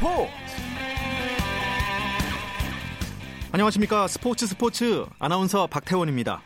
[0.00, 0.32] 스포츠
[3.52, 6.40] 안녕하십니까 스포츠 스포츠 아나운서 박태원입니다.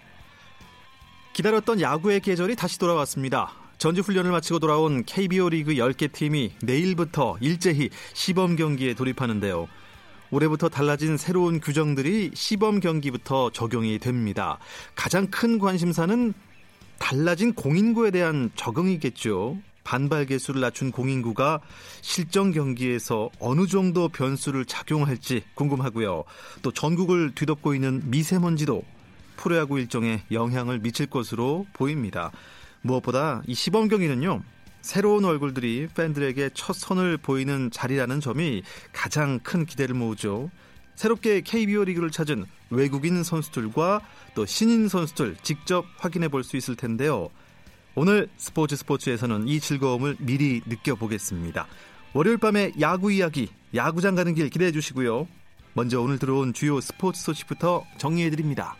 [1.34, 3.52] 기다렸던 야구의 계절이 다시 돌아왔습니다.
[3.78, 9.68] 전지 훈련을 마치고 돌아온 KBO 리그 10개 팀이 내일부터 일제히 시범 경기에 돌입하는데요.
[10.32, 14.58] 올해부터 달라진 새로운 규정들이 시범 경기부터 적용이 됩니다.
[14.96, 16.34] 가장 큰 관심사는
[16.98, 19.58] 달라진 공인구에 대한 적응이겠죠.
[19.84, 21.60] 반발 개수를 낮춘 공인구가
[22.00, 26.24] 실전 경기에서 어느 정도 변수를 작용할지 궁금하고요.
[26.62, 28.82] 또 전국을 뒤덮고 있는 미세먼지도
[29.36, 32.32] 프로야구 일정에 영향을 미칠 것으로 보입니다.
[32.82, 34.42] 무엇보다 이 시범 경기는요.
[34.80, 40.50] 새로운 얼굴들이 팬들에게 첫 선을 보이는 자리라는 점이 가장 큰 기대를 모으죠.
[40.94, 44.00] 새롭게 KBO 리그를 찾은 외국인 선수들과
[44.34, 47.30] 또 신인 선수들 직접 확인해 볼 수 있을 텐데요.
[47.96, 51.68] 오늘 스포츠 스포츠에서는 이 즐거움을 미리 느껴보겠습니다.
[52.12, 55.28] 월요일 밤에 야구 이야기, 야구장 가는 길 기대해 주시고요.
[55.74, 58.76] 먼저 오늘 들어온 주요 스포츠 소식부터 정리해 드립니다.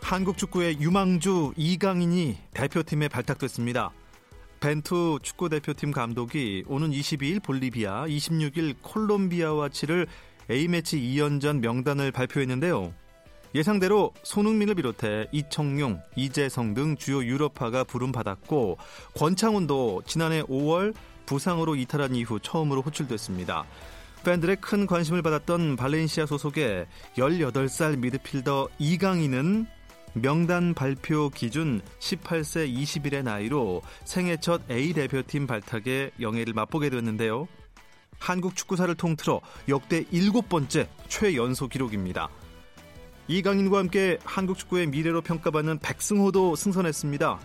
[0.00, 3.90] 한국 축구의 유망주 이강인이 대표팀에 발탁됐습니다.
[4.60, 10.06] 벤투 축구 대표팀 감독이 오는 22일 볼리비아, 26일 콜롬비아와 치를
[10.50, 12.92] A매치 2연전 명단을 발표했는데요.
[13.54, 18.78] 예상대로 손흥민을 비롯해 이청용, 이재성 등 주요 유럽파가 부름받았고
[19.14, 20.94] 권창훈도 지난해 5월
[21.26, 23.64] 부상으로 이탈한 이후 처음으로 호출됐습니다.
[24.24, 29.66] 팬들의 큰 관심을 받았던 발렌시아 소속의 18살 미드필더 이강인은
[30.14, 37.46] 명단 발표 기준 18세 20일의 나이로 생애 첫 A 대표팀 발탁에 영예를 맛보게 됐는데요.
[38.18, 42.28] 한국 축구사를 통틀어 역대 일곱 번째 최연소 기록입니다.
[43.28, 47.38] 이강인과 함께 한국 축구의 미래로 평가받는 백승호도 승선했습니다.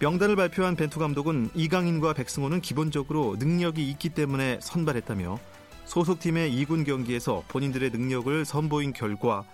[0.00, 5.38] 명단을 발표한 벤투 감독은 이강인과 백승호는 기본적으로 능력이 있기 때문에 선발했다며
[5.86, 9.44] 소속팀의 2군 경기에서 본인들의 능력을 선보인 결과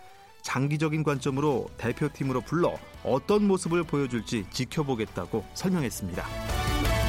[0.42, 7.03] 장기적인 관점으로 대표팀으로 불러 어떤 모습을 보여줄지 지켜보겠다고 설명했습니다.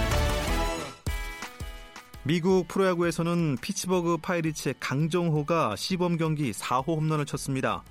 [2.27, 7.83] 미국 프로야구에서는 피츠버그 파이리츠의 강정호가 시범 경기 4호 홈런을 쳤습니다.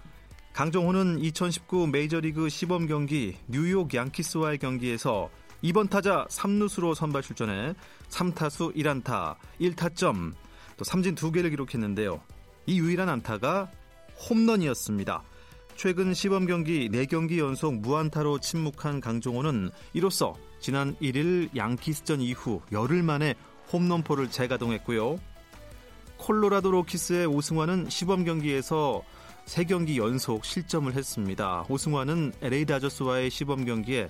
[0.52, 5.30] 강정호는 2019 메이저리그 시범 경기 뉴욕 양키스와의 경기에서
[5.62, 7.74] 2번 타자 3루수로 선발 출전해
[8.08, 10.32] 3타수 1안타, 1타점,
[10.78, 12.20] 또 삼진 2개를 기록했는데요.
[12.66, 13.70] 이 유일한 안타가
[14.28, 15.22] 홈런이었습니다.
[15.76, 23.36] 최근 시범 경기 4경기 연속 무안타로 침묵한 강종호는 이로써 지난 1일 양키스전 이후 열흘 만에
[23.72, 25.18] 홈런포를 재가동했고요.
[26.16, 29.02] 콜로라도 로키스의 오승환은 시범 경기에서
[29.46, 31.66] 3경기 연속 실점을 했습니다.
[31.68, 34.08] 오승환은 LA 다저스와의 시범 경기에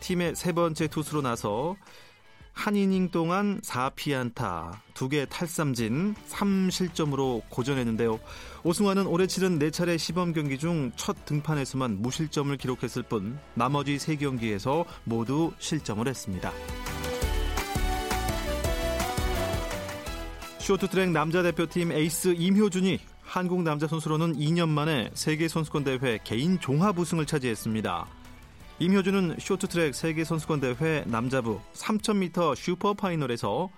[0.00, 1.76] 팀의 세 번째 투수로 나서
[2.52, 8.18] 한 이닝 동안 4피안타, 2개 탈삼진, 3실점으로 고전했는데요.
[8.64, 15.52] 오승환은 올해 치른 4차례 시범 경기 중 첫 등판에서만 무실점을 기록했을 뿐 나머지 3경기에서 모두
[15.58, 16.50] 실점을 했습니다.
[20.66, 26.98] 쇼트트랙 남자 대표팀 에이스 임효준이 한국 남자 선수로는 2년 만에 세계 선수권 대회 개인 종합
[26.98, 28.08] 우승을 차지했습니다.
[28.80, 33.70] 임효준은 쇼트트랙 세계 선수권 대회 남자부 3000m 슈퍼 파이널에서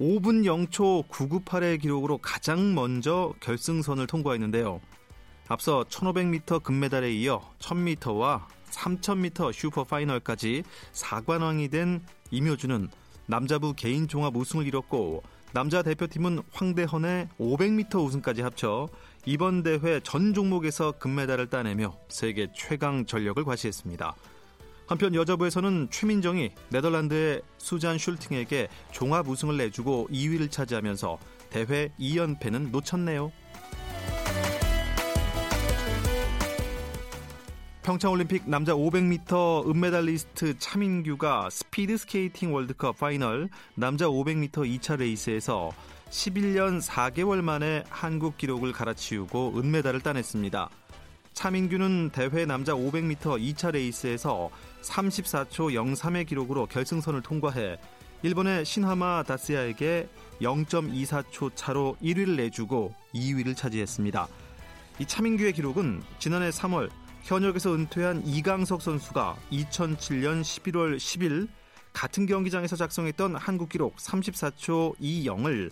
[0.00, 4.80] 5분 0초 998의 기록으로 가장 먼저 결승선을 통과했는데요.
[5.48, 10.62] 앞서 1500m 금메달에 이어 1000m와 3000m 슈퍼 파이널까지
[10.94, 12.88] 4관왕이 된 임효준은
[13.26, 15.22] 남자부 개인 종합 우승을 이뤘고
[15.52, 18.88] 남자 대표팀은 황대헌의 500m 우승까지 합쳐
[19.24, 24.14] 이번 대회 전 종목에서 금메달을 따내며 세계 최강 전력을 과시했습니다.
[24.86, 31.18] 한편 여자부에서는 최민정이 네덜란드의 수잔 슐팅에게 종합 우승을 내주고 2위를 차지하면서
[31.50, 33.32] 대회 2연패는 놓쳤네요.
[37.88, 45.70] 평창올림픽 남자 500m 은메달리스트 차민규가 스피드 스케이팅 월드컵 파이널 남자 500m 2차 레이스에서
[46.10, 50.68] 11년 4개월 만에 한국 기록을 갈아치우고 은메달을 따냈습니다.
[51.32, 54.50] 차민규는 대회 남자 500m 2차 레이스에서
[54.82, 57.78] 34초 03의 기록으로 결승선을 통과해
[58.20, 60.10] 일본의 신하마 다쓰야에게
[60.42, 64.28] 0.24초 차로 1위를 내주고 2위를 차지했습니다.
[64.98, 66.90] 이 차민규의 기록은 지난해 3월
[67.28, 71.46] 현역에서 은퇴한 이강석 선수가 2007년 11월 10일
[71.92, 75.70] 같은 경기장에서 작성했던 한국 기록 34초 20을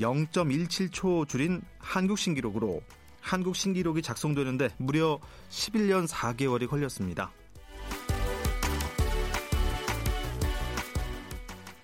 [0.00, 2.82] 0.17초 줄인 한국 신기록으로
[3.22, 5.18] 한국 신기록이 작성되는데 무려
[5.48, 7.32] 11년 4개월이 걸렸습니다.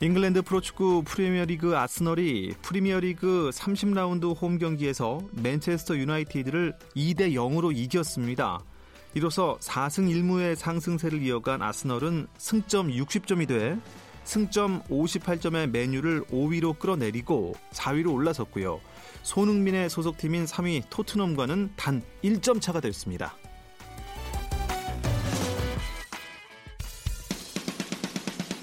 [0.01, 8.63] 잉글랜드 프로축구 프리미어리그 아스널이 프리미어리그 30라운드 홈 경기에서 맨체스터 유나이티드를 2대 0으로 이겼습니다.
[9.15, 13.79] 이로써 4승 1무의 상승세를 이어간 아스널은 승점 60점이 돼
[14.25, 18.81] 승점 58점의 메뉴를 5위로 끌어내리고 4위로 올라섰고요.
[19.23, 23.37] 손흥민의 소속팀인 3위 토트넘과는 단 1점 차가 됐습니다.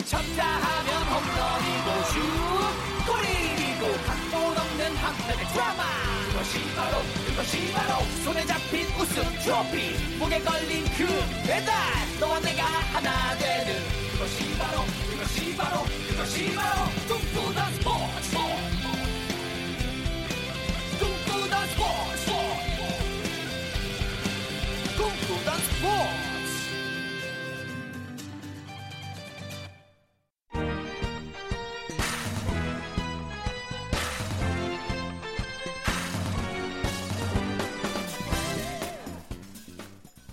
[0.05, 2.19] 쳤다 하면 홈런이고 슛
[3.07, 5.83] 골이고 각본 없는 한편의 드라마
[6.31, 6.97] 그것이 바로
[7.27, 10.17] 그것이 바로 손에 잡힌 우승 트로피.
[10.17, 11.05] 목에 걸린 그
[11.45, 11.75] 배달.
[12.17, 13.75] 너와 내가 하나 되는
[14.13, 18.37] 그것이 바로 그것이 바로 그것이 바로 꿈꾸던 스포츠.
[20.97, 22.31] 꿈꾸던 스포츠.
[24.97, 26.40] 꿈꾸던 스포츠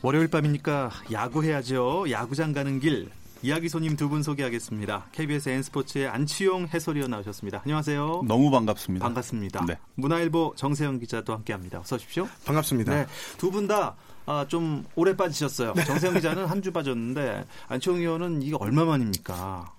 [0.02, 2.06] 월요일 밤이니까 야구해야죠.
[2.10, 3.10] 야구장 가는 길.
[3.42, 5.06] 이야기 손님 두 분 소개하겠습니다.
[5.12, 7.60] KBS N스포츠의 안치용 해설위원 나오셨습니다.
[7.64, 8.22] 안녕하세요.
[8.26, 9.04] 너무 반갑습니다.
[9.04, 9.64] 반갑습니다.
[9.66, 9.78] 네.
[9.94, 11.78] 문화일보 정세영 기자도 함께합니다.
[11.80, 12.26] 어서 오십시오.
[12.44, 12.92] 반갑습니다.
[12.94, 13.06] 네,
[13.38, 13.94] 두 분다
[14.26, 15.72] 아, 좀 오래 빠지셨어요.
[15.74, 15.84] 네.
[15.84, 19.72] 정세영 기자는 한 주 빠졌는데 안치용 의원은 이게 얼마 만입니까?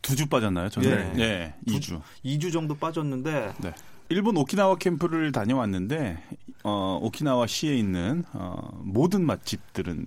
[0.00, 0.70] 두 주 빠졌나요?
[0.70, 2.00] 저는 네, 네 2주.
[2.24, 3.74] 2주 정도 빠졌는데 네.
[4.08, 6.22] 일본 오키나와 캠프를 다녀왔는데
[6.64, 10.06] 어, 오키나와 시에 있는 어, 모든 맛집들은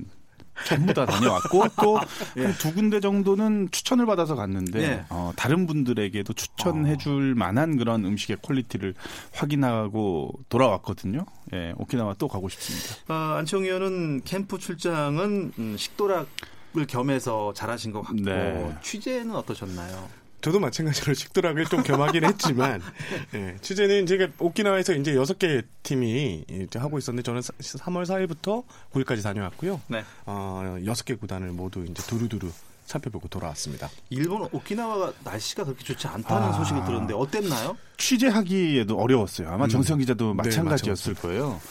[0.66, 2.72] 전부 다 다녀왔고 또 두 예.
[2.74, 5.06] 군데 정도는 추천을 받아서 갔는데 예.
[5.10, 7.40] 어, 다른 분들에게도 추천해줄 어.
[7.40, 8.94] 만한 그런 음식의 퀄리티를
[9.34, 11.26] 확인하고 돌아왔거든요.
[11.54, 13.14] 예, 오키나와 또 가고 싶습니다.
[13.14, 18.76] 아, 안청 의원은 캠프 출장은 음, 식도락을 겸해서 잘하신 것 같고 네.
[18.82, 20.21] 취재는 어떠셨나요?
[20.42, 22.82] 저도 마찬가지로 식도락을 좀 겸하긴 했지만
[23.36, 29.24] 예, 취재는 제가 오키나와에서 이제 여섯 개 팀이 이제 하고 있었는데 저는 3월 4일부터 9일까지
[29.24, 29.82] 다녀왔고요.
[29.88, 30.04] 네.
[30.26, 32.50] 어, 여섯 개 구단을 모두 이제 두루두루
[32.86, 33.90] 살펴보고 돌아왔습니다.
[34.10, 36.52] 일본 오키나와가 날씨가 그렇게 좋지 않다는 아...
[36.54, 37.78] 소식을 들었는데 어땠나요?
[37.98, 39.50] 취재하기에도 어려웠어요.
[39.50, 39.70] 아마 음.
[39.70, 41.62] 정성 기자도 네, 마찬가지였을 네, 거예요.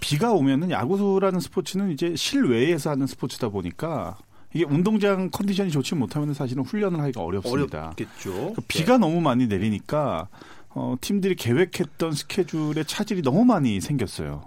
[0.00, 4.16] 비가 오면은 야구라는 스포츠는 이제 실외에서 하는 스포츠다 보니까
[4.54, 7.94] 이게 운동장 컨디션이 좋지 못하면 사실은 훈련을 하기가 어렵습니다.
[7.96, 8.32] 어렵겠죠.
[8.32, 8.98] 그러니까 비가 네.
[8.98, 10.28] 너무 많이 내리니까
[10.70, 14.44] 어, 팀들이 계획했던 스케줄에 차질이 너무 많이 생겼어요.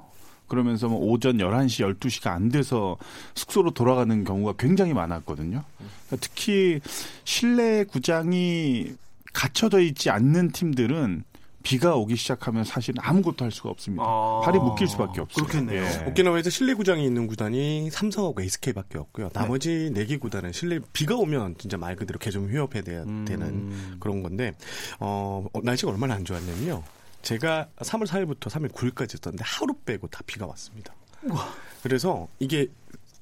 [0.47, 2.97] 그러면서 뭐 오전 11시, 12시가 안 돼서
[3.35, 5.63] 숙소로 돌아가는 경우가 굉장히 많았거든요.
[5.77, 6.81] 그러니까 특히
[7.23, 8.93] 실내 구장이
[9.31, 11.23] 갖춰져 있지 않는 팀들은
[11.63, 14.03] 비가 오기 시작하면 사실 아무것도 할 수가 없습니다.
[14.05, 15.45] 아~ 발이 묶일 수밖에 없어요.
[15.45, 15.83] 그렇겠네요.
[15.83, 16.05] 예.
[16.09, 19.27] 오키나와에서 실내 구장이 있는 구단이 삼성하고 SK밖에 없고요.
[19.27, 19.33] 네.
[19.33, 23.25] 나머지 네 개 구단은 실내 비가 오면 진짜 말 그대로 개좀 휴업해야 음.
[23.25, 24.53] 되는 그런 건데
[24.99, 26.83] 어, 날씨가 얼마나 안 좋았냐면요.
[27.21, 30.93] 제가 3월 4일부터 3일 9일까지 있었는데 하루 빼고 다 비가 왔습니다.
[31.23, 31.47] 우와.
[31.83, 32.67] 그래서 이게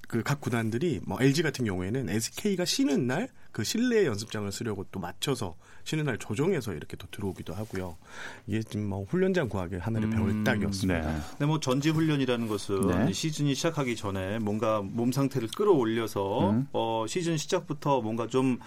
[0.10, 5.00] 그 각 구단들이 뭐 LG 같은 경우에는 SK가 쉬는 날 그 실내 연습장을 쓰려고 또
[5.00, 7.98] 맞춰서 쉬는 날 조정해서 이렇게 또 들어오기도 하고요.
[8.46, 11.02] 이게 지금 뭐 훈련장 구하기 하나를 음, 배울 딱이었습니다.
[11.12, 11.20] 네.
[11.32, 13.12] 근데 뭐 전지 훈련이라는 것은 네.
[13.12, 16.68] 시즌이 시작하기 전에 뭔가 몸 상태를 끌어올려서 음.
[16.74, 18.60] 어, 시즌 시작부터 뭔가 좀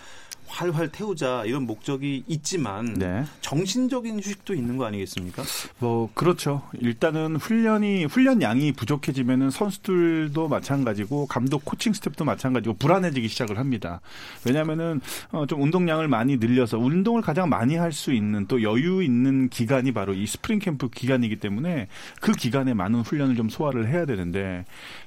[0.46, 3.24] 활활 태우자 이런 목적이 있지만 네.
[3.40, 5.42] 정신적인 휴식도 있는 거 아니겠습니까?
[5.78, 6.62] 뭐 그렇죠.
[6.80, 14.00] 일단은 훈련이 훈련 양이 부족해지면은 선수들도 마찬가지고 감독 코칭 스텝도 마찬가지고 불안해지기 시작을 합니다.
[14.44, 19.48] 왜냐하면은 어, 좀 운동량을 많이 늘려서 운동을 가장 많이 할 수 있는 또 여유 있는
[19.48, 21.88] 기간이 바로 이 스프링 캠프 기간이기 때문에
[22.20, 24.64] 그 기간에 많은 훈련을 좀 소화를 해야 되는데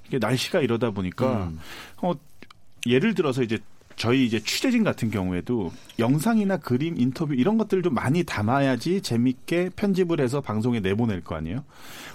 [0.08, 1.60] 이게 날씨가 이러다 보니까 음.
[1.98, 2.13] 어
[2.86, 3.58] 예를 들어서 이제
[3.96, 10.20] 저희 이제 취재진 같은 경우에도 영상이나 그림, 인터뷰 이런 것들을 좀 많이 담아야지 재밌게 편집을
[10.20, 11.64] 해서 방송에 내보낼 거 아니에요.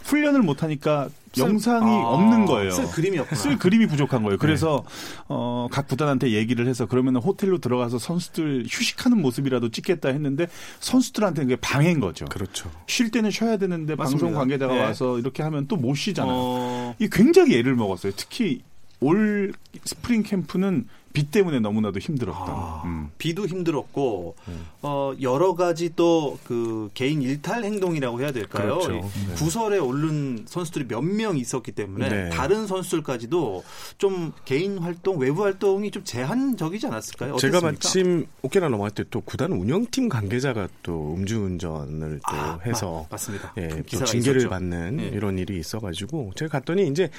[0.05, 1.09] 훈련을 못 하니까
[1.39, 2.71] 영상이 아, 없는 거예요.
[2.71, 3.41] 쓸 그림이 없구나.
[3.41, 4.37] 쓸 그림이 부족한 거예요.
[4.39, 5.25] 그래서 네.
[5.29, 10.49] 어, 각 구단한테 얘기를 해서 그러면 호텔로 들어가서 선수들 휴식하는 모습이라도 찍겠다 했는데
[10.81, 12.27] 선수들한테는 그게 방해인 거죠.
[12.27, 12.71] 그렇죠.
[12.89, 14.27] 쉴 때는 쉬어야 되는데 맞습니다.
[14.27, 14.81] 방송 관계자가 네.
[14.81, 16.35] 와서 이렇게 하면 또 못 쉬잖아요.
[16.37, 16.95] 어...
[16.99, 18.13] 이 굉장히 애를 먹었어요.
[18.15, 18.61] 특히
[19.01, 19.53] 올
[19.85, 22.45] 스프링 캠프는 비 때문에 너무나도 힘들었던.
[22.49, 23.11] 아, 음.
[23.19, 24.67] 비도 힘들었고 음.
[24.83, 28.79] 어, 여러 가지 또 그 개인 일탈 행동이라고 해야 될까요?
[28.79, 28.93] 그렇죠.
[28.93, 29.35] 네.
[29.37, 32.29] 구설에 오른 선수들이 몇 명 있었기 때문에 네.
[32.31, 33.65] 다른 선수들까지도
[33.99, 37.35] 좀 개인 활동, 외부 활동이 좀 제한적이지 않았을까요?
[37.35, 37.59] 어땠습니까?
[37.59, 43.07] 제가 마침 오케나 넘어갈 때 또 구단 운영팀 관계자가 또 음주운전을 또 아, 해서 마,
[43.17, 43.53] 맞습니다.
[43.59, 44.51] 예, 또 징계를 있었죠.
[44.51, 45.07] 받는 네.
[45.09, 47.11] 이런 일이 있어가지고 제가 갔더니 이제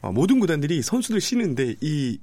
[0.00, 2.18] 어, 모든 구단들이 선수들 쉬는데 이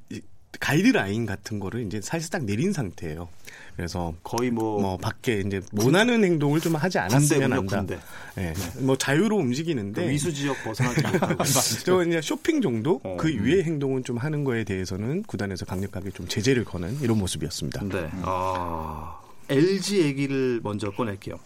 [0.59, 3.29] 가이드라인 같은 거를 이제 사실상 내린 상태예요.
[3.75, 7.77] 그래서 거의 뭐, 뭐 밖에 이제 원하는 행동을 좀 하지 않았으면 한다.
[7.77, 7.99] 군대.
[8.35, 8.53] 네.
[8.79, 11.43] 뭐 자유로 움직이는데 그 위수 지역 벗어나지 않고
[11.85, 13.17] 저 이제 쇼핑 정도 어.
[13.19, 17.83] 그 이외의 행동은 좀 하는 거에 대해서는 구단에서 강력하게 좀 제재를 거는 이런 모습이었습니다.
[17.83, 18.09] 네.
[18.23, 21.39] 아, LG 얘기를 먼저 꺼낼게요.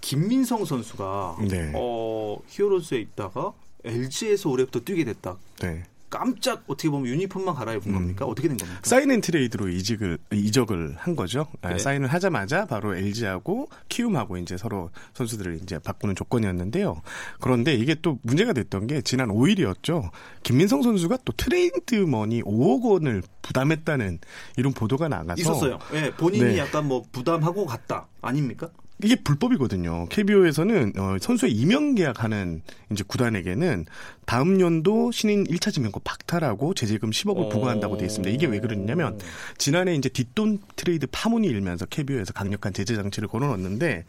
[0.00, 1.72] 김민성 선수가 네.
[1.74, 3.52] 어, 히어로즈에 있다가
[3.84, 5.36] LG에서 올해부터 뛰게 됐다.
[5.60, 5.84] 네.
[6.10, 8.24] 깜짝 어떻게 보면 유니폼만 갈아입은 겁니까?
[8.24, 8.80] 어떻게 된 겁니까?
[8.82, 11.46] sign and trade로 이직을 이적을 한 거죠.
[11.60, 11.78] 아, 네.
[11.78, 17.02] 사인을 하자마자 바로 LG하고 키움하고 이제 서로 선수들을 이제 바꾸는 조건이었는데요.
[17.40, 20.10] 그런데 이게 또 문제가 됐던 게 지난 5일이었죠.
[20.42, 24.18] 김민성 선수가 또 트레이드 머니 5억 원을 부담했다는
[24.56, 25.78] 이런 보도가 나가서 있었어요.
[25.94, 26.58] 예, 본인이 네.
[26.58, 28.06] 약간 뭐 부담하고 갔다.
[28.20, 28.70] 아닙니까?
[29.02, 30.06] 이게 불법이거든요.
[30.08, 33.86] KBO에서는 어, 선수의 임용 계약하는 이제 구단에게는
[34.26, 37.48] 다음 연도 신인 1차 지명권 박탈하고 제재금 10억을 어.
[37.48, 38.34] 부과한다고 돼 있습니다.
[38.34, 39.18] 이게 왜 그러냐면
[39.56, 44.04] 지난해 이제 뒷돈 트레이드 파문이 일면서 KBO에서 강력한 제재 장치를 걸어놨는데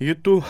[0.00, 0.40] 이게 또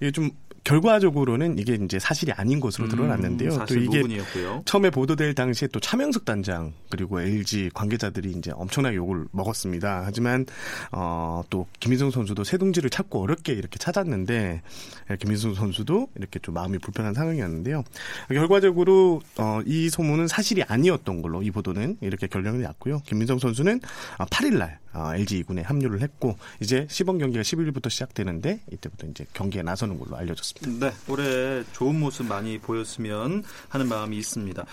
[0.00, 0.30] 이게 좀
[0.64, 3.52] 결과적으로는 이게 이제 사실이 아닌 것으로 드러났는데요.
[3.54, 4.62] 음, 또 이게 무근이었고요.
[4.64, 10.02] 처음에 보도될 당시에 또 차명석 단장 그리고 LG 관계자들이 이제 엄청나게 욕을 먹었습니다.
[10.04, 10.46] 하지만
[10.92, 14.62] 어 또 김민성 선수도 새둥지를 찾고 어렵게 이렇게 찾았는데
[15.10, 17.84] 예, 김민성 선수도 이렇게 좀 마음이 불편한 상황이었는데요.
[18.28, 23.00] 결과적으로 어 이 소문은 사실이 아니었던 걸로 이 보도는 이렇게 결론이 났고요.
[23.06, 23.80] 김민성 선수는
[24.18, 29.98] 8일 날 LG 2군에 합류를 했고 이제 시범 경기가 11일부터 시작되는데 이때부터 이제 경기에 나서는
[29.98, 30.86] 걸로 알려졌습니다.
[30.88, 34.64] 네, 올해 좋은 모습 많이 보였으면 하는 마음이 있습니다.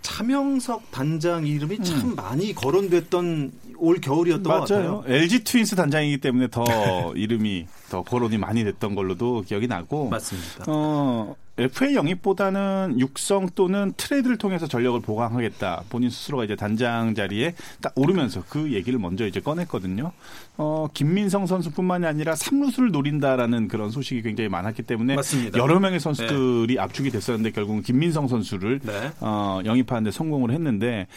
[0.00, 5.00] 차명석 단장 이름이 참 많이 거론됐던 올 겨울이었던 것 맞아요.
[5.00, 5.04] 같아요.
[5.16, 6.64] LG 트윈스 단장이기 때문에 더
[7.14, 10.08] 이름이 더 거론이 많이 됐던 걸로도 기억이 나고.
[10.08, 10.64] 맞습니다.
[10.68, 15.84] 어, FA 영입보다는 육성 또는 트레이드를 통해서 전력을 보강하겠다.
[15.88, 20.12] 본인 스스로가 이제 단장 자리에 딱 오르면서 그 얘기를 먼저 이제 꺼냈거든요.
[20.56, 25.58] 어, 김민성 선수뿐만이 아니라 삼루수를 노린다라는 그런 소식이 굉장히 많았기 때문에 맞습니다.
[25.58, 29.12] 여러 명의 선수들이 압축이 됐었는데 결국은 김민성 선수를 네.
[29.20, 31.08] 어, 영입하는데 성공을 했는데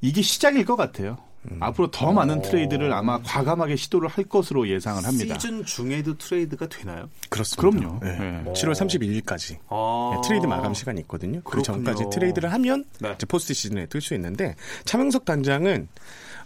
[0.00, 1.18] 이게 시작일 것 같아요.
[1.60, 5.34] 앞으로 더 많은 트레이드를 아마 과감하게 시도를 할 것으로 예상을 합니다.
[5.38, 7.08] 시즌 중에도 트레이드가 되나요?
[7.28, 7.78] 그렇습니다.
[7.78, 8.00] 그럼요.
[8.02, 8.18] 네.
[8.18, 8.52] 네.
[8.52, 10.12] 7월 31일까지 아.
[10.14, 11.40] 네, 트레이드 마감 시간이 있거든요.
[11.42, 11.62] 그.
[11.62, 13.12] 전까지 트레이드를 하면 네.
[13.14, 15.88] 이제 포스트 시즌에 뛸 수 있는데 차명석 단장은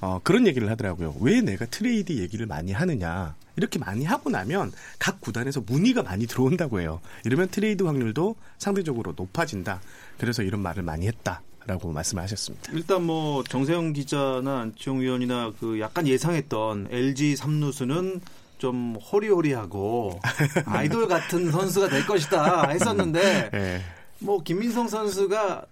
[0.00, 1.14] 어, 그런 얘기를 하더라고요.
[1.20, 3.34] 왜 내가 트레이드 얘기를 많이 하느냐.
[3.56, 7.00] 이렇게 많이 하고 나면 각 구단에서 문의가 많이 들어온다고 해요.
[7.24, 9.80] 이러면 트레이드 확률도 상대적으로 높아진다.
[10.18, 11.42] 그래서 이런 말을 많이 했다.
[11.66, 12.72] 라고 말씀을 하셨습니다.
[12.72, 18.20] 일단 뭐 정세영 기자나 안치홍 위원이나 그 약간 예상했던 LG 삼루수는
[18.58, 20.20] 좀 호리호리하고
[20.66, 23.82] 아이돌 같은 선수가 될 것이다 했었는데 예.
[24.20, 25.66] 뭐 김민성 선수가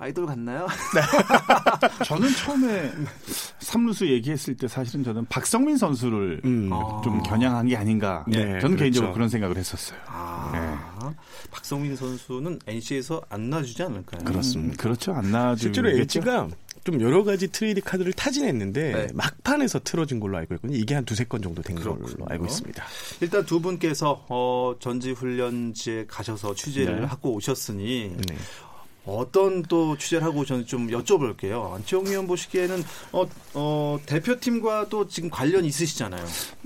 [0.00, 0.68] 아이돌 같나요?
[2.06, 2.92] 저는 처음에
[3.58, 6.70] 삼루수 얘기했을 때 사실은 저는 박성민 선수를 음.
[6.72, 7.00] 아.
[7.02, 8.24] 좀 겨냥한 게 아닌가.
[8.28, 8.76] 네, 저는 그렇죠.
[8.76, 9.98] 개인적으로 그런 생각을 했었어요.
[10.06, 10.67] 아,
[11.50, 14.24] 박성민 선수는 NC에서 안 놔주지 않을까요?
[14.24, 14.74] 그렇습니다.
[14.74, 15.12] 음, 그렇죠.
[15.12, 15.74] 안 나와주겠죠.
[15.74, 16.48] 실제로 LG가
[16.84, 19.06] 좀 여러 가지 트레이드 카드를 타진했는데 네.
[19.12, 20.78] 막판에서 틀어진 걸로 알고 있거든요.
[20.78, 22.26] 이게 한 두세 건 정도 된 걸로 그렇군요.
[22.28, 22.84] 알고 있습니다.
[23.20, 27.06] 일단 두 분께서 어, 전지훈련지에 가셔서 취재를 네.
[27.06, 28.36] 하고 오셨으니 네.
[29.04, 31.72] 어떤 또 취재를 하고 오셨는지 좀 여쭤볼게요.
[31.74, 36.24] 안치홍 위원 보시기에는 어, 어, 대표팀과도 지금 관련이 있으시잖아요.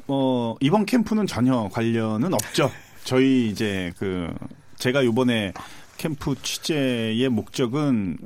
[0.08, 2.70] 어, 이번 캠프는 전혀 관련은 없죠.
[3.04, 4.32] 저희 이제 그
[4.76, 5.52] 제가 이번에
[5.96, 8.18] 캠프 취재의 목적은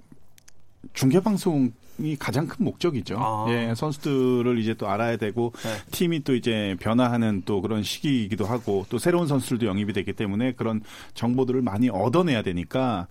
[0.93, 3.17] 중계 방송 이 가장 큰 목적이죠.
[3.19, 3.47] 아.
[3.49, 5.77] 예, 선수들을 이제 또 알아야 되고 네.
[5.91, 10.83] 팀이 또 이제 변화하는 또 그런 시기이기도 하고 또 새로운 선수들도 영입이 되기 때문에 그런
[11.15, 13.07] 정보들을 많이 얻어내야 되니까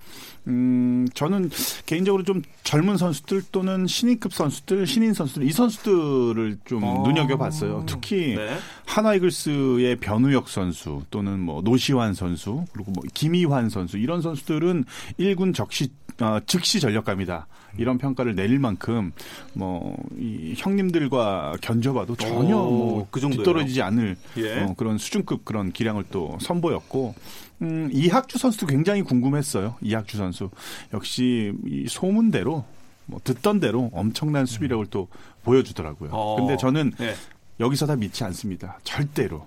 [0.48, 1.50] 음 저는
[1.86, 7.04] 개인적으로 좀 젊은 선수들 또는 신인급 선수들, 신인 선수들 이 선수들을 좀 어.
[7.08, 7.86] 눈여겨봤어요.
[7.88, 8.58] 특히 네.
[8.86, 14.86] 하나이글스의 변우혁 선수 또는 뭐 노시환 선수 그리고 뭐 김희환 선수 이런 선수들은
[15.20, 15.90] 1군 적시
[16.22, 19.12] 어, 즉시 전력감이다 이런 평가를 내릴 만큼
[19.54, 23.44] 뭐 이 형님들과 견줘봐도 전혀 오, 뭐그 정도예요?
[23.44, 24.62] 뒤떨어지지 않을 예.
[24.62, 27.16] 어, 그런 수준급 그런 기량을 또 선보였고
[27.62, 29.76] 음, 이학주 선수도 굉장히 궁금했어요.
[29.82, 30.50] 이학주 선수
[30.94, 32.66] 역시 이 소문대로
[33.08, 35.08] 뭐 듣던 대로 엄청난 수비력을 또
[35.44, 36.10] 보여주더라고요.
[36.14, 36.36] 어.
[36.38, 37.14] 근데 저는 네.
[37.60, 38.80] 여기서 다 믿지 않습니다.
[38.84, 39.46] 절대로.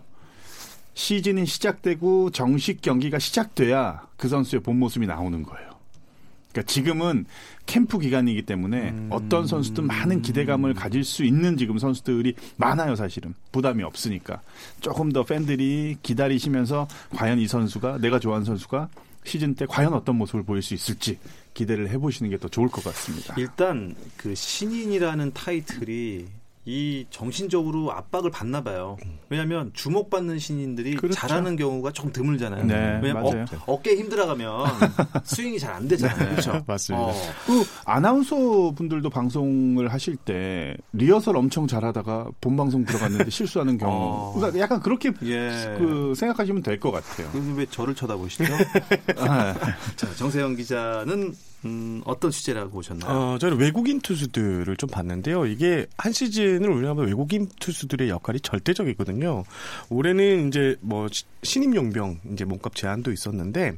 [0.94, 5.70] 시즌이 시작되고 정식 경기가 시작돼야 그 선수의 본 모습이 나오는 거예요.
[6.58, 7.24] 그러니까 지금은
[7.66, 9.08] 캠프 기간이기 때문에 음.
[9.10, 13.34] 어떤 선수든 많은 기대감을 가질 수 있는 지금 선수들이 많아요, 사실은.
[13.52, 14.40] 부담이 없으니까.
[14.80, 18.88] 조금 더 팬들이 기다리시면서 과연 이 선수가 내가 좋아하는 선수가
[19.24, 21.18] 시즌 때 과연 어떤 모습을 보일 수 있을지
[21.54, 23.34] 기대를 해보시는 게 더 좋을 것 같습니다.
[23.36, 26.24] 일단 그 신인이라는 타이틀이
[26.70, 28.98] 이 정신적으로 압박을 받나 봐요.
[29.30, 31.14] 왜냐하면 주목받는 신인들이 그렇죠.
[31.18, 32.64] 잘하는 경우가 조금 드물잖아요.
[32.66, 33.46] 네, 왜냐면.
[33.66, 34.66] 어, 깨에 힘들어가면
[35.24, 36.28] 스윙이 잘 안 되잖아요.
[36.30, 36.62] 그렇죠?
[36.66, 37.06] 맞습니다.
[37.06, 37.12] 어.
[37.46, 43.92] 그 아나운서 분들도 방송을 하실 때 리허설 엄청 잘하다가 본 방송 들어갔는데 실수하는 경우.
[43.94, 44.32] 어.
[44.36, 45.74] 그러니까 약간 그렇게 예.
[45.78, 47.30] 그 생각하시면 될 것 같아요.
[47.32, 48.44] 그 왜 저를 쳐다보시죠?
[49.16, 49.54] 아,
[49.96, 51.34] 자, 정세영 기자는
[51.64, 53.10] 음, 어떤 취재라고 보셨나요?
[53.34, 55.46] 어, 저는 외국인 투수들을 좀 봤는데요.
[55.46, 59.44] 이게 한 시즌을 운영하면 외국인 투수들의 역할이 절대적이거든요.
[59.90, 63.76] 올해는 이제 뭐 시- 신임 용병 이제 몸값 제한도 있었는데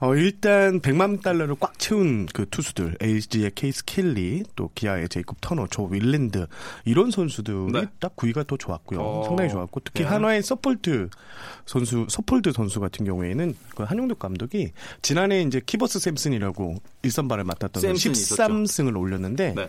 [0.00, 5.66] 어, 일단 100만 달러를 꽉 채운 그 투수들 LG의 케이스 켈리 또 기아의 제이콥 터너,
[5.68, 6.46] 조 윌랜드
[6.84, 7.86] 이런 선수들이 네.
[8.00, 9.00] 딱 구위가 더 좋았고요.
[9.00, 9.24] 어.
[9.26, 10.08] 상당히 좋았고 특히 네.
[10.08, 11.08] 한화의 서폴드
[11.66, 16.76] 선수 서폴드 선수 같은 경우에는 그 한용덕 감독이 지난해 이제 키버스 샘슨이라고
[17.14, 18.42] 일선발을 맡았던 샘슨 있었죠.
[18.42, 19.68] 13승을 올렸는데 네.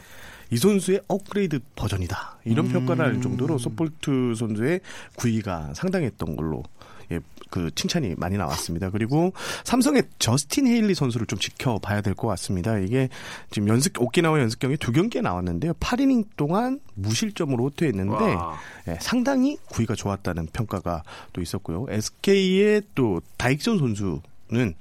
[0.52, 2.40] 이 선수의 업그레이드 버전이다.
[2.46, 2.72] 이런 음.
[2.72, 4.82] 평가를 할 정도로 서폴드 선수의
[5.16, 6.64] 구위가 상당했던 걸로
[7.12, 7.20] 예,
[7.52, 8.90] 그 칭찬이 많이 나왔습니다.
[8.90, 9.32] 그리고
[9.64, 12.78] 삼성의 저스틴 헤일리 선수를 좀 지켜봐야 될 것 같습니다.
[12.80, 13.10] 이게
[13.52, 15.74] 지금 연습 오키나와 연습 경기 두 경기에 나왔는데요.
[15.74, 18.58] 8이닝 동안 무실점으로 호투했는데 와.
[18.88, 21.86] 예, 상당히 구위가 좋았다는 평가가 또 있었고요.
[21.90, 24.74] SK의 또 다익선 선수는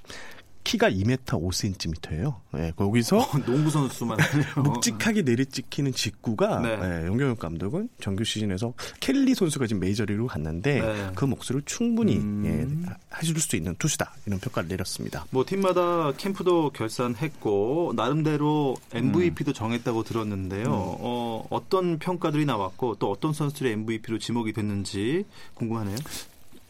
[0.64, 2.34] 키가 2m 5cm예요.
[2.56, 4.18] 예, 거기서 농구 선수만.
[4.56, 6.68] 묵직하게 내리찍히는 직구가 네.
[6.70, 11.10] 예, 영경혁 감독은 정규 시즌에서 켈리 선수가 지금 메이저리그로 갔는데 네.
[11.14, 12.44] 그 몫을 충분히 음.
[12.46, 15.26] 예, 하실 수 있는 투수다 이런 평가를 내렸습니다.
[15.30, 20.64] 뭐 팀마다 캠프도 결산했고 나름대로 MVP도 정했다고 들었는데요.
[20.70, 25.96] 어, 어떤 평가들이 나왔고 또 어떤 선수들이 MVP로 지목이 됐는지 궁금하네요.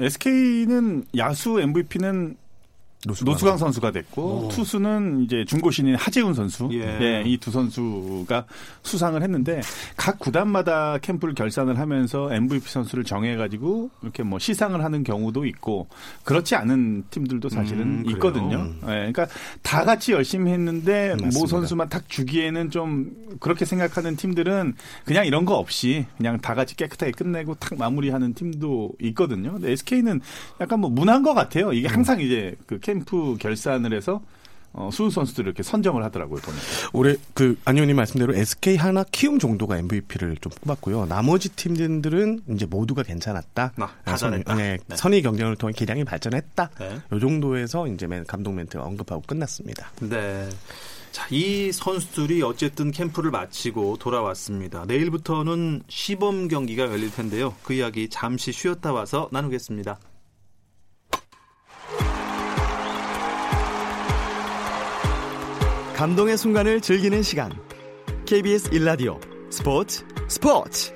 [0.00, 2.36] SK는 야수 MVP는
[3.06, 4.48] 노수강 선수가 됐고 오.
[4.48, 6.68] 투수는 이제 중고 신인 하재훈 선수.
[6.72, 7.22] 예.
[7.26, 8.46] 이두 선수가
[8.82, 9.60] 수상을 했는데
[9.96, 15.88] 각 구단마다 캠프를 결산을 하면서 MVP 선수를 정해 가지고 이렇게 뭐 시상을 하는 경우도 있고
[16.24, 18.10] 그렇지 않은 팀들도 사실은 음?
[18.12, 18.56] 있거든요.
[18.58, 18.80] 음.
[18.84, 19.26] 예, 그러니까
[19.62, 21.38] 다 같이 열심히 했는데 맞습니다.
[21.38, 24.74] 모 선수만 딱 주기에는 좀 그렇게 생각하는 팀들은
[25.04, 29.52] 그냥 이런 거 없이 그냥 다 같이 깨끗하게 끝내고 탁 마무리하는 팀도 있거든요.
[29.52, 30.20] 근데 SK는
[30.60, 31.72] 약간 뭐 문화인 것 같아요.
[31.72, 34.22] 이게 항상 이제 그 캠프 결산을 해서
[34.72, 36.62] 어, 수훈 선수들을 이렇게 선정을 하더라고요, 보니까.
[36.92, 41.06] 올해 그 안의원님 말씀대로 SK 하나 키움 정도가 MVP를 좀 뽑았고요.
[41.06, 43.72] 나머지 팀들은 이제 모두가 괜찮았다.
[43.76, 44.54] 아, 다 선의, 잘했다.
[44.56, 44.96] 네, 네.
[44.96, 46.70] 선의 경쟁을 통해 기량이 발전했다.
[46.80, 46.98] 네.
[47.12, 49.92] 요 정도에서 이제 맨 감독 멘트 언급하고 끝났습니다.
[50.00, 50.48] 네.
[51.12, 54.86] 자, 이 선수들이 어쨌든 캠프를 마치고 돌아왔습니다.
[54.86, 57.54] 내일부터는 시범 경기가 열릴 텐데요.
[57.62, 60.00] 그 이야기 잠시 쉬었다 와서 나누겠습니다.
[65.94, 67.52] 감동의 순간을 즐기는 시간.
[68.26, 70.92] KBS 1라디오 스포츠 스포츠.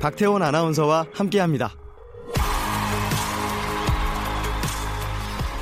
[0.00, 1.74] 박태원 아나운서와 함께합니다.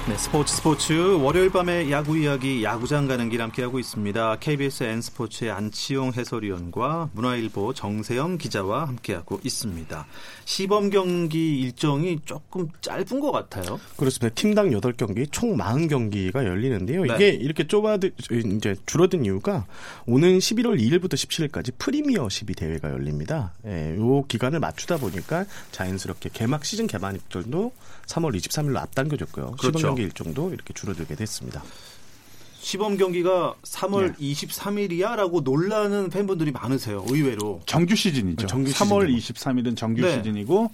[0.08, 4.38] 네, 스포츠 스포츠 월요일 밤에 야구 이야기 야구장 가는 길 함께하고 있습니다.
[4.40, 10.04] KBS N스포츠의 안치용 해설위원과 문화일보 정세영 기자와 함께하고 있습니다.
[10.44, 13.78] 시범 경기 일정이 조금 짧은 것 같아요.
[13.96, 14.34] 그렇습니다.
[14.34, 17.04] 팀당 8경기, 총 40경기가 열리는데요.
[17.04, 17.14] 네.
[17.14, 18.10] 이게 이렇게 좁아드,
[18.56, 19.66] 이제 줄어든 이유가
[20.06, 23.52] 오는 11월 2일부터 17일까지 프리미어십이 대회가 열립니다.
[23.66, 27.72] 예, 요 기간을 맞추다 보니까 자연스럽게 개막 시즌 개막 일정도
[28.06, 29.52] 3월 23일로 앞당겨졌고요.
[29.58, 29.78] 그렇죠.
[29.78, 31.62] 시범 경기 일정도 이렇게 줄어들게 됐습니다.
[32.60, 34.32] 시범 경기가 3월 네.
[34.34, 37.04] 23일이야라고 놀라는 팬분들이 많으세요.
[37.08, 37.60] 의외로.
[37.66, 38.44] 정규 시즌이죠.
[38.44, 39.34] 아, 정규 3월 시즌이죠.
[39.34, 40.14] 23일은 정규 네.
[40.16, 40.70] 시즌이고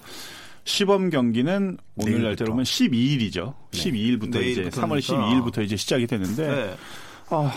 [0.64, 2.22] 시범 경기는 오늘.
[2.22, 3.54] 날짜로 보면 12일이죠.
[3.70, 4.86] 12일부터 이제 내일부터니까.
[4.86, 6.76] 3월 12일부터 이제 시작이 되는데 네.
[7.30, 7.50] 아,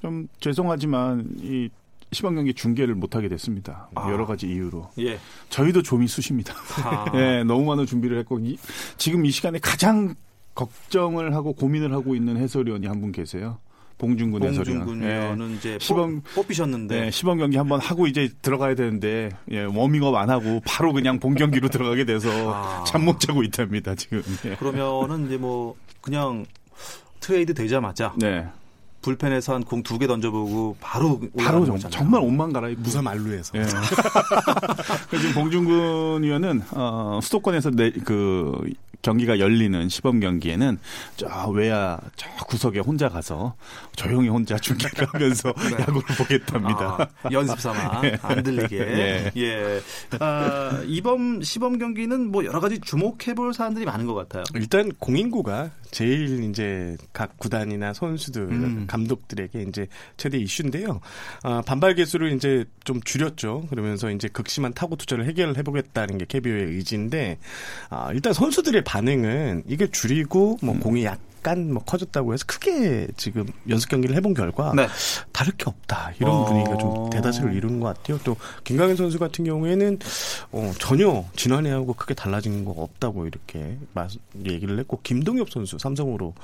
[0.00, 1.68] 좀 죄송하지만 이
[2.14, 3.88] 시범 경기 중계를 못 하게 됐습니다.
[3.94, 4.10] 아.
[4.10, 4.90] 여러 가지 이유로.
[5.00, 5.18] 예.
[5.50, 6.54] 저희도 좀이 쑤십니다.
[6.82, 7.04] 아.
[7.18, 8.56] 예, 너무 많은 준비를 했고 이,
[8.96, 10.14] 지금 이 시간에 가장
[10.54, 13.58] 걱정을 하고 고민을 하고 있는 해설위원이 한 분 계세요.
[13.98, 14.84] 봉준군 해설위원.
[14.86, 15.14] 봉준군 예.
[15.14, 20.14] 의원은 이제 시범- 뽑, 뽑히셨는데 네, 시범 경기 한번 하고 이제 들어가야 되는데 예, 워밍업
[20.16, 22.84] 안 하고 바로 그냥 본 경기로 들어가게 돼서 아.
[22.84, 24.22] 잠못 자고 있답니다 지금.
[24.46, 24.56] 예.
[24.56, 26.44] 그러면은 이제 뭐 그냥
[27.20, 28.46] 트레이드 되자마자 네,
[29.04, 31.78] 불펜에서 한 공 두 개 던져보고 바로 바로 정.
[31.90, 32.80] 정말 옷만 갈아입고.
[32.82, 33.58] 무사 만루에서.
[33.58, 33.64] 예.
[35.10, 38.52] 지금 봉준근 위원은 어, 수도권에서 내, 그
[39.02, 40.78] 경기가 열리는 시범 경기에는
[41.16, 43.54] 저 외야 저 구석에 혼자 가서
[43.96, 45.82] 조용히 혼자 중계하면서 네.
[45.82, 47.08] 야구를 보겠답니다.
[47.22, 48.18] 아, 연습 삼아 예.
[48.22, 48.78] 안 들리게.
[48.78, 49.32] 예.
[49.36, 49.80] 예.
[50.20, 54.44] 아, 이번 시범 경기는 뭐 여러 가지 주목해볼 사람들이 많은 것 같아요.
[54.54, 58.84] 일단 공인구가 제일 이제 각 구단이나 선수들, 음.
[58.88, 61.00] 감독들에게 이제 최대 이슈인데요.
[61.44, 63.68] 아, 반발 개수를 이제 좀 줄였죠.
[63.70, 67.38] 그러면서 이제 극심한 타구 투자를 해결을 해보겠다는 게 KBO의 의지인데
[67.90, 70.80] 아, 일단 선수들의 반응은 이게 줄이고 뭐 음.
[70.80, 74.86] 공이 약 간 뭐 커졌다고 해서 크게 지금 연습 경기를 해본 결과 네.
[75.32, 76.44] 다를 게 없다 이런 어...
[76.44, 78.18] 분위기가 좀 대다수를 이루는 것 같아요.
[78.24, 79.98] 또 김강현 선수 같은 경우에는
[80.52, 83.76] 어, 전혀 지난해하고 크게 달라진 거 없다고 이렇게
[84.44, 86.34] 얘기를 했고 김동엽 선수 삼성으로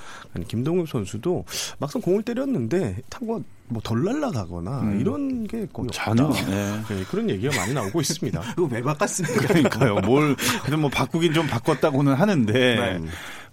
[0.48, 1.44] 김동엽 선수도
[1.78, 5.00] 막상 공을 때렸는데 타구가 뭐덜 날라가거나 음.
[5.00, 6.80] 이런 게 거의 전혀 네.
[6.88, 8.40] 네, 그런 얘기가 많이 나오고 있습니다.
[8.56, 9.46] 그거 왜 바꿨습니까?
[9.46, 9.94] 그러니까요.
[10.00, 10.34] 뭘
[10.64, 13.00] 그래도 뭐 바꾸긴 좀 바꿨다고는 하는데 네.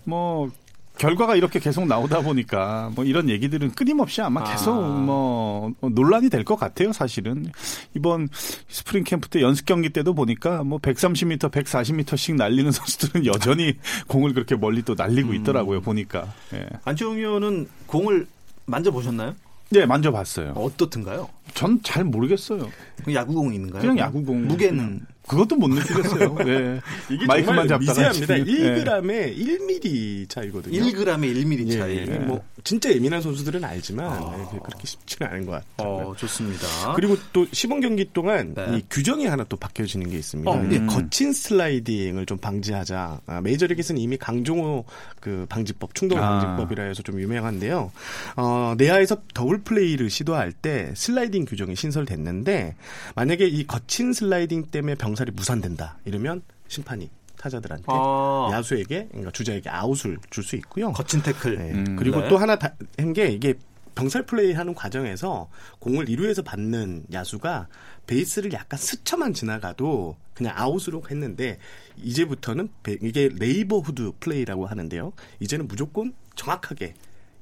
[0.04, 0.50] 뭐
[0.98, 4.88] 결과가 이렇게 계속 나오다 보니까 뭐 이런 얘기들은 끊임없이 아마 계속 아.
[4.88, 7.52] 뭐 논란이 될 것 같아요, 사실은.
[7.94, 8.30] 이번
[8.70, 13.74] 스프링 캠프 때 연습 경기 때도 보니까 뭐 130m, 140m씩 날리는 선수들은 여전히
[14.08, 15.36] 공을 그렇게 멀리 또 날리고 음.
[15.36, 16.34] 있더라고요, 보니까.
[16.54, 16.66] 예.
[16.86, 18.28] 안치홍 의원은 공을
[18.66, 19.36] 만져보셨나요?
[19.70, 20.52] 네, 만져봤어요.
[20.56, 21.28] 어떻든가요?
[21.54, 22.70] 전 잘 모르겠어요.
[23.14, 23.82] 야구공인가요?
[23.82, 24.48] 그냥 야구공.
[24.48, 26.36] 무게는 그것도 못 느끼겠어요.
[26.36, 26.80] 네.
[27.12, 28.36] 이게 마이크만 잡다가 미세합니다.
[28.36, 30.82] 1g에 1mm 차이거든요.
[30.82, 31.98] 1g에 1mm 차이.
[31.98, 32.02] 예.
[32.08, 32.20] 예.
[32.20, 34.50] 뭐 진짜 예민한 선수들은 알지만 아.
[34.52, 35.88] 네, 그렇게 쉽지는 않은 것 같아요.
[35.88, 36.94] 어, 좋습니다.
[36.96, 38.78] 그리고 또 시범 경기 동안 네.
[38.78, 40.50] 이 규정이 하나 또 바뀌어지는 게 있습니다.
[40.50, 40.88] 어, 음.
[40.88, 43.22] 거친 슬라이딩을 좀 방지하자.
[43.26, 44.86] 아, 메이저리그에서는 이미 강종호
[45.20, 46.40] 그 방지법, 충돌 아.
[46.40, 47.92] 방지법이라 해서 좀 유명한데요.
[48.38, 52.76] 어, 내야에서 더블 플레이를 시도할 때 슬라이딩 규정이 신설됐는데
[53.16, 55.98] 만약에 이 거친 슬라이딩 때문에 병 병살이 무산된다.
[56.06, 58.50] 이러면 심판이 타자들한테 아.
[58.52, 60.92] 야수에게 그러니까 주자에게 아웃을 줄 수 있고요.
[60.92, 61.58] 거친 태클.
[61.58, 61.72] 네.
[61.74, 62.30] 음, 그리고 네.
[62.30, 62.58] 또 하나
[62.98, 63.56] 한 게 이게
[63.96, 65.50] 병살 플레이 하는 과정에서
[65.80, 67.68] 공을 1루에서 받는 야수가
[68.06, 71.58] 베이스를 약간 스쳐만 지나가도 그냥 아웃으로 했는데
[71.98, 72.70] 이제부터는
[73.02, 75.14] 이게 neighborhood play라고 하는데요.
[75.40, 76.94] 이제는 무조건 정확하게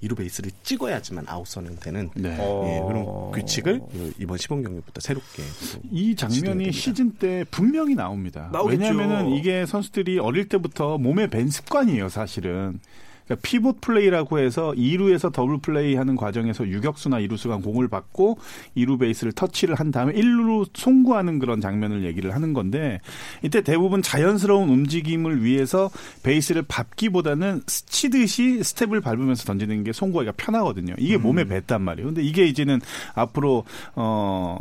[0.05, 2.29] 이루 베이스를 찍어야지만 아웃 선언되는 네.
[2.29, 3.31] 예, 그런 어.
[3.33, 3.81] 규칙을
[4.19, 5.41] 이번 시범 경기부터 새롭게
[5.91, 8.49] 이 장면이 시즌 때 분명히 나옵니다.
[8.53, 8.81] 나오겠죠.
[8.83, 12.79] 왜냐하면 이게 선수들이 어릴 때부터 몸에 밴 습관이에요, 사실은.
[13.25, 18.37] 그러니까 pivot play라고 해서 2루에서 더블 플레이하는 과정에서 유격수나 이루수가 공을 받고
[18.77, 22.99] 2루 베이스를 터치를 한 다음에 1루로 송구하는 그런 장면을 얘기를 하는 건데
[23.41, 25.89] 이때 대부분 자연스러운 움직임을 위해서
[26.23, 30.95] 베이스를 밟기보다는 스치듯이 스텝을 밟으면서 던지는 게 송구하기가 편하거든요.
[30.97, 31.49] 이게 몸에 음.
[31.49, 32.07] 뱄단 말이에요.
[32.07, 32.79] 근데 이게 이제는
[33.15, 33.63] 앞으로
[33.95, 34.59] 어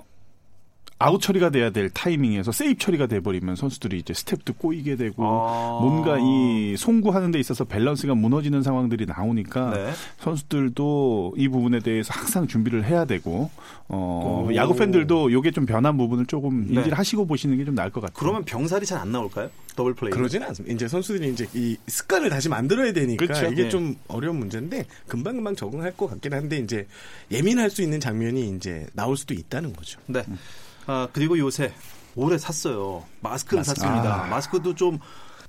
[0.99, 5.79] 아웃 처리가 돼야 될 타이밍에서 세이프 처리가 돼버리면 선수들이 이제 스텝도 꼬이게 되고 아.
[5.83, 9.91] 뭔가 이 송구하는 데 있어서 밸런스가 무너지는 상황들이 나오니까 네.
[10.21, 13.51] 선수들도 이 부분에 대해서 항상 준비를 해야 되고
[13.89, 14.55] 어 오.
[14.55, 16.75] 야구 팬들도 요게 좀 변한 부분을 조금 네.
[16.75, 18.15] 인지를 하시고 보시는 게 좀 나을 것 같아요.
[18.19, 19.49] 그러면 병살이 잘 안 나올까요?
[19.75, 20.13] 더블 플레이.
[20.13, 20.73] 그러지는 않습니다.
[20.75, 23.47] 이제 선수들이 이제 이 습관을 다시 만들어야 되니까 그렇죠.
[23.47, 23.69] 이게 네.
[23.71, 26.87] 좀 어려운 문제인데 금방 금방 적응할 것 같긴 한데 이제
[27.33, 29.99] 예민할 수 있는 장면이 이제 나올 수도 있다는 거죠.
[30.07, 30.23] 네.
[30.29, 30.39] 음.
[30.87, 31.73] 아, 그리고 요새
[32.17, 33.05] 오래 샀어요.
[33.21, 33.81] 마스크를 마스크.
[33.81, 34.25] 샀습니다.
[34.25, 34.27] 아.
[34.29, 34.99] 마스크도 좀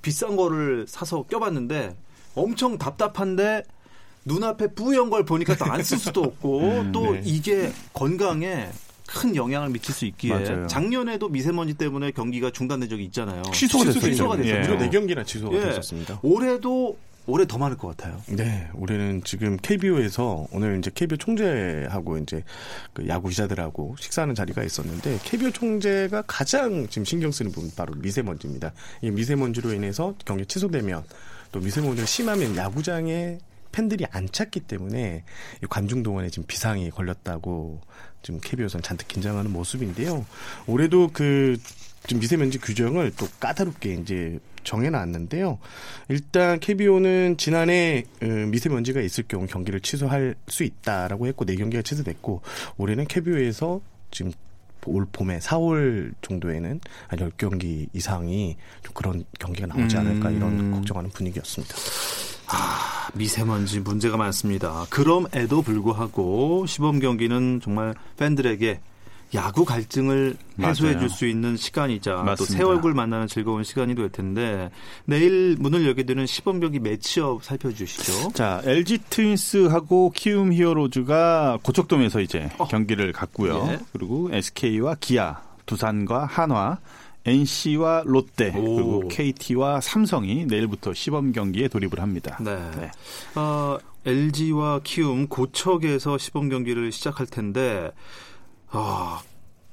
[0.02, 1.96] 비싼 거를 사서 껴봤는데
[2.34, 3.62] 엄청 답답한데
[4.24, 7.22] 눈앞에 뿌연 걸 보니까 또 안 쓸 수도 없고 음, 또 네.
[7.24, 8.68] 이게 건강에
[9.06, 10.66] 큰 영향을 미칠 수 있기에 맞아요.
[10.66, 13.42] 작년에도 미세먼지 때문에 경기가 중단된 적이 있잖아요.
[13.52, 14.00] 취소가 됐어요.
[14.02, 14.74] 취소가 됐어요.
[14.74, 14.78] 예.
[14.78, 15.60] 네 경기나 취소가 예.
[15.60, 16.18] 됐었습니다.
[16.22, 18.22] 올해도 올해 더 많을 것 같아요.
[18.28, 22.44] 네, 올해는 지금 KBO에서 오늘 이제 KBO 총재하고 이제
[22.92, 28.72] 그 야구 기자들하고 식사하는 자리가 있었는데 KBO 총재가 가장 지금 신경 쓰는 부분 바로 미세먼지입니다.
[29.02, 31.04] 이 미세먼지로 인해서 경기 취소되면
[31.50, 33.38] 또 미세먼지가 심하면 야구장에
[33.72, 35.24] 팬들이 안 찼기 때문에
[35.68, 37.80] 관중 동원에 지금 비상이 걸렸다고
[38.22, 40.24] 지금 KBO선 잔뜩 긴장하는 모습인데요.
[40.66, 41.58] 올해도 그
[42.06, 45.58] 지금 미세먼지 규정을 또 까다롭게 이제 정해놨는데요.
[46.08, 52.42] 일단 KBO는 지난해 어, 미세먼지가 있을 경우 경기를 취소할 수 있다라고 했고 네 경기가 취소됐고
[52.76, 54.32] 올해는 KBO에서 지금
[54.86, 60.72] 올 봄에 4월 정도에는 한 10경기 이상이 좀 그런 경기가 나오지 않을까 이런 음.
[60.72, 61.74] 걱정하는 분위기였습니다.
[62.48, 64.86] 아, 미세먼지 문제가 많습니다.
[64.90, 68.80] 그럼에도 불구하고 시범 경기는 정말 팬들에게
[69.36, 72.36] 야구 갈증을 해소해 줄 수 있는 시간이자 맞습니다.
[72.36, 74.70] 또 새 얼굴 만나는 즐거운 시간이 될 텐데
[75.04, 78.32] 내일 문을 열게 되는 시범 경기 매치업 살펴주시죠.
[78.32, 82.66] 자, LG 트윈스하고 키움 히어로즈가 고척돔에서 이제 어.
[82.66, 83.68] 경기를 갖고요.
[83.70, 83.78] 예.
[83.92, 86.78] 그리고 SK와 기아, 두산과 한화,
[87.24, 88.62] NC와 롯데 오.
[88.76, 92.38] 그리고 KT와 삼성이 내일부터 시범 경기에 돌입을 합니다.
[92.40, 92.56] 네.
[92.78, 92.90] 네.
[93.34, 97.90] 어, LG와 키움 고척에서 시범 경기를 시작할 텐데
[98.70, 99.22] 아,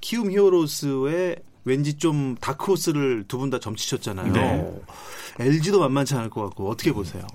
[0.01, 4.34] 키움 히어로스의 왠지 좀 다크호스를 두 분 다 점치셨잖아요.
[4.34, 4.82] 네.
[5.39, 7.25] LG도 만만치 않을 것 같고 어떻게 보세요?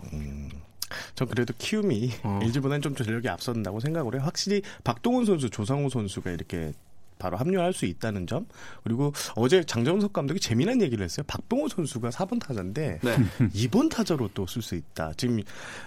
[1.14, 2.38] 전 그래도 키움이 어.
[2.42, 4.22] LG보다는 좀 전력이 앞선다고 생각을 해요.
[4.24, 6.72] 확실히 박동원 선수, 조상우 선수가 이렇게
[7.18, 8.46] 바로 합류할 수 있다는 점.
[8.84, 11.24] 그리고 어제 장정석 감독이 재미난 얘기를 했어요.
[11.26, 13.16] 박병호 선수가 4번 타자인데 네.
[13.54, 15.12] 2번 타자로 또 쓸 수 있다.
[15.16, 15.40] 지금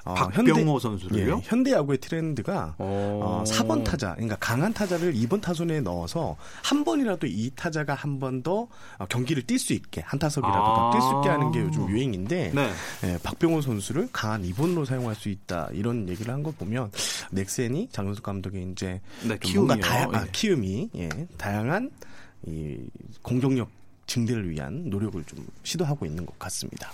[0.05, 1.37] 어, 박병호 선수를요?
[1.37, 6.83] 예, 현대 야구의 트렌드가 어, 어, 4번 타자, 그러니까 강한 타자를 2번 타선에 넣어서 한
[6.83, 8.67] 번이라도 이 타자가 한 번더
[8.97, 10.91] 어, 경기를 뛸 수 있게 한 타석이라도 아.
[10.91, 12.69] 더뛸수 있게 하는 게 요즘 유행인데 네.
[13.05, 16.89] 예, 박병호 선수를 강한 2번으로 사용할 수 있다 이런 얘기를 한 거 보면
[17.31, 19.81] 넥센이 장정석 감독이 이제 네, 좀 뭔가 키움이요.
[19.81, 20.29] 다양, 아, 예.
[20.31, 21.91] 키움이 예, 다양한
[22.47, 22.77] 이
[23.21, 23.69] 공격력
[24.07, 26.91] 증대를 위한 노력을 좀 시도하고 있는 것 같습니다.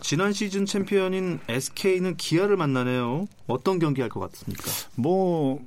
[0.00, 3.26] 지난 시즌 챔피언인 SK는 기아를 만나네요.
[3.46, 4.64] 어떤 경기 할 것 같습니까?
[4.96, 5.60] 뭐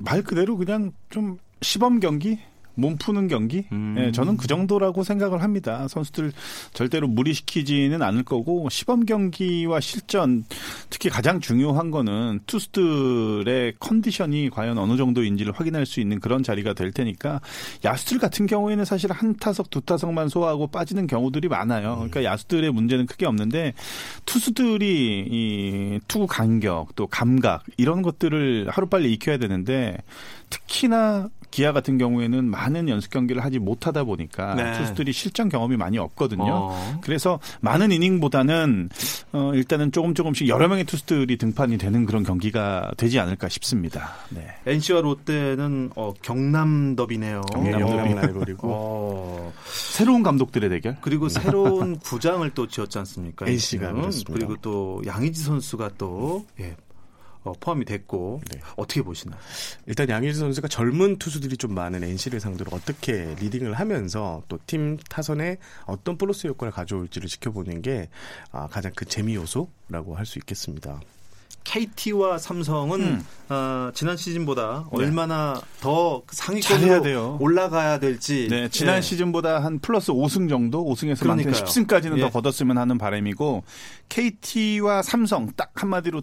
[0.00, 2.38] 말 그대로 그냥 좀 시범 경기
[2.78, 3.96] 몸 푸는 경기 음.
[3.98, 5.88] 예, 저는 그 정도라고 생각을 합니다.
[5.88, 6.32] 선수들
[6.72, 10.44] 절대로 무리시키지는 않을 거고 시범 경기와 실전
[10.88, 16.92] 특히 가장 중요한 거는 투수들의 컨디션이 과연 어느 정도인지를 확인할 수 있는 그런 자리가 될
[16.92, 17.40] 테니까
[17.84, 21.96] 야수들 같은 경우에는 사실 한 타석 두 타석만 소화하고 빠지는 경우들이 많아요.
[21.96, 23.74] 그러니까 야수들의 문제는 크게 없는데
[24.24, 29.96] 투수들이 이 투구 간격 또 감각 이런 것들을 하루빨리 익혀야 되는데
[30.50, 34.72] 특히나 기아 같은 경우에는 많은 연습 경기를 하지 못하다 보니까 네.
[34.78, 36.44] 투수들이 실전 경험이 많이 없거든요.
[36.46, 37.00] 어.
[37.02, 38.90] 그래서 많은 이닝보다는
[39.32, 44.10] 어, 일단은 조금 조금씩 여러 명의 투수들이 등판이 되는 그런 경기가 되지 않을까 싶습니다.
[44.30, 44.46] 네.
[44.66, 47.42] NC와 롯데는 어, 경남 더비네요.
[47.52, 48.14] 경남 더비.
[48.14, 50.96] 라이벌이고 어, 새로운 감독들의 대결.
[51.00, 53.46] 그리고 새로운 구장을 또 지었지 않습니까?
[53.46, 54.00] NC 가 NC 는.
[54.00, 54.32] 그렇습니다.
[54.34, 56.87] 그리고 또 양의지 선수가 또 예, 어,
[57.60, 58.60] 포함이 됐고 네.
[58.76, 59.38] 어떻게 보시나요?
[59.86, 65.56] 일단 양의지 선수가 젊은 투수들이 좀 많은 NC를 상대로 어떻게 리딩을 하면서 또 팀 타선에
[65.86, 68.08] 어떤 플러스 효과를 가져올지를 지켜보는 게
[68.52, 71.00] 아, 가장 큰 재미 요소라고 할 수 있겠습니다.
[71.64, 73.24] KT와 삼성은 음.
[73.50, 74.96] 어, 지난 시즌보다 네.
[75.04, 77.36] 얼마나 더 상위권으로.
[77.40, 79.00] 올라가야 될지 네, 지난 예.
[79.02, 81.64] 시즌보다 한 플러스 5승 정도, 5승에서 많게는 그러니까요.
[81.64, 82.20] 10승까지는 예.
[82.22, 83.64] 더 걷었으면 하는 바람이고
[84.08, 86.22] KT와 삼성 딱 한마디로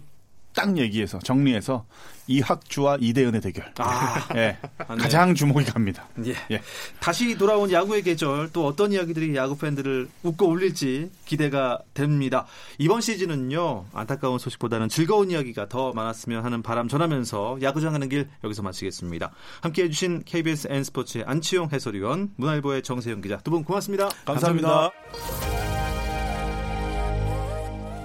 [0.56, 1.84] 딱 얘기해서 정리해서
[2.28, 3.72] 이학주와 이대은의 대결.
[3.78, 4.58] 아, 예, 네.
[4.98, 6.08] 가장 주목이 갑니다.
[6.24, 6.34] 예.
[6.50, 6.60] 예.
[6.98, 12.46] 다시 돌아온 야구의 계절 또 어떤 이야기들이 야구 팬들을 웃고 울릴지 기대가 됩니다.
[12.78, 18.62] 이번 시즌은요 안타까운 소식보다는 즐거운 이야기가 더 많았으면 하는 바람 전하면서 야구장 가는 길 여기서
[18.62, 19.30] 마치겠습니다.
[19.60, 24.08] 함께해 주신 KBS N스포츠의 안치용 해설위원 문화일보의 정세영 기자 두 분 고맙습니다.
[24.24, 25.55] 감사합니다.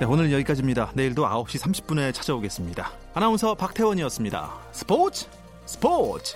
[0.02, 0.94] 네, 오늘 여기까지입니다.
[0.96, 2.92] 내일도 9시 30분에 찾아오겠습니다.
[3.14, 4.52] 아나운서 박태원이었습니다.
[4.72, 5.28] 스포츠
[5.68, 6.36] 스포츠